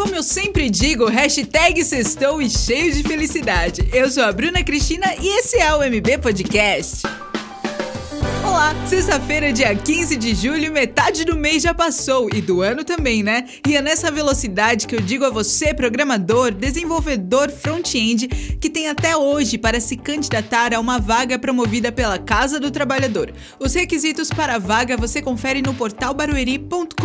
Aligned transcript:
como 0.00 0.14
eu 0.14 0.22
sempre 0.22 0.70
digo, 0.70 1.04
hashtag 1.10 1.84
sextou 1.84 2.40
e 2.40 2.48
cheio 2.48 2.90
de 2.90 3.02
felicidade. 3.02 3.86
Eu 3.92 4.10
sou 4.10 4.22
a 4.22 4.32
Bruna 4.32 4.64
Cristina 4.64 5.14
e 5.20 5.28
esse 5.40 5.58
é 5.58 5.74
o 5.74 5.82
MB 5.82 6.16
Podcast. 6.22 7.02
Olá! 8.60 8.80
Sexta-feira, 8.90 9.52
dia 9.52 9.72
15 9.72 10.16
de 10.16 10.34
julho, 10.34 10.72
metade 10.72 11.24
do 11.24 11.36
mês 11.36 11.62
já 11.62 11.72
passou 11.72 12.28
e 12.34 12.42
do 12.42 12.60
ano 12.60 12.82
também, 12.82 13.22
né? 13.22 13.46
E 13.66 13.76
é 13.76 13.80
nessa 13.80 14.10
velocidade 14.10 14.86
que 14.86 14.96
eu 14.96 15.00
digo 15.00 15.24
a 15.24 15.30
você, 15.30 15.72
programador, 15.72 16.50
desenvolvedor 16.50 17.50
front-end, 17.50 18.26
que 18.60 18.68
tem 18.68 18.88
até 18.88 19.16
hoje 19.16 19.56
para 19.56 19.80
se 19.80 19.96
candidatar 19.96 20.74
a 20.74 20.80
uma 20.80 20.98
vaga 20.98 21.38
promovida 21.38 21.92
pela 21.92 22.18
Casa 22.18 22.58
do 22.58 22.70
Trabalhador. 22.70 23.32
Os 23.60 23.74
requisitos 23.74 24.28
para 24.28 24.56
a 24.56 24.58
vaga 24.58 24.96
você 24.96 25.22
confere 25.22 25.62
no 25.62 25.72
portal 25.72 26.12
barueri.com.br. 26.12 26.96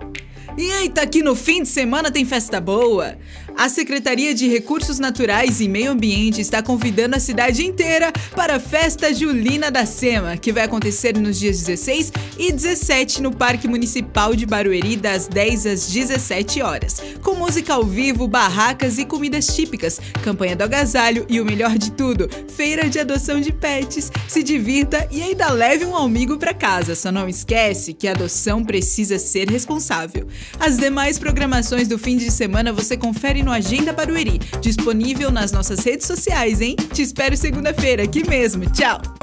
Eita, 0.58 1.04
aqui 1.04 1.22
no 1.22 1.36
fim 1.36 1.62
de 1.62 1.70
semana 1.70 2.10
tem 2.10 2.26
festa 2.26 2.60
boa! 2.60 3.16
A 3.58 3.70
Secretaria 3.70 4.36
de 4.36 4.48
Recursos 4.48 5.00
Naturais 5.00 5.60
e 5.60 5.68
Meio 5.68 5.92
Ambiente 5.92 6.40
está 6.40 6.62
convidando 6.62 7.16
a 7.16 7.20
cidade 7.20 7.66
inteira 7.66 8.14
para 8.36 8.58
a 8.58 8.60
Festa 8.60 9.12
Julina 9.12 9.72
da 9.72 9.84
Sema, 9.84 10.38
que 10.38 10.54
vai 10.54 10.66
acontecer 10.66 11.18
nos 11.18 11.40
dias 11.40 11.62
16 11.62 12.14
e 12.38 12.52
17 12.52 13.20
no 13.20 13.36
Parque 13.36 13.68
Municipal 13.68 14.36
de 14.36 14.46
Barueri, 14.46 14.96
das 14.96 15.28
10 15.28 15.66
às 15.66 15.88
17 15.88 16.62
horas, 16.62 17.02
com 17.23 17.34
música 17.34 17.73
ao 17.73 17.84
vivo, 17.84 18.28
barracas 18.28 19.00
e 19.00 19.06
comidas 19.06 19.48
típicas, 19.48 20.00
campanha 20.24 20.56
do 20.56 20.64
agasalho 20.64 21.26
e 21.28 21.42
o 21.42 21.46
melhor 21.46 21.80
de 21.80 21.92
tudo, 21.94 22.30
feira 22.56 22.88
de 22.88 23.00
adoção 23.00 23.42
de 23.42 23.52
pets. 23.52 24.12
Se 24.28 24.44
divirta 24.44 25.08
e 25.09 25.24
ainda 25.24 25.50
leve 25.50 25.84
um 25.84 25.98
amigo 25.98 26.38
para 26.38 26.53
casa. 26.53 26.94
Só 26.94 27.12
não 27.12 27.28
esquece 27.28 27.96
que 27.96 28.08
a 28.08 28.12
adoção 28.12 28.64
precisa 28.64 29.18
ser 29.18 29.50
responsável. 29.50 30.28
As 30.59 30.78
demais 30.78 31.18
programações 31.18 31.88
do 31.88 31.98
fim 31.98 32.18
de 32.18 32.30
semana 32.30 32.72
você 32.72 32.96
confere 32.96 33.47
no 33.48 33.53
Agenda 33.53 33.94
Barueri, 33.94 34.40
disponível 34.62 35.31
nas 35.31 35.53
nossas 35.53 35.80
redes 35.80 36.06
sociais, 36.06 36.59
hein? 36.59 36.76
Te 36.94 37.02
espero 37.02 37.38
segunda-feira 37.38 38.03
aqui 38.03 38.28
mesmo. 38.28 38.70
Tchau! 38.72 39.17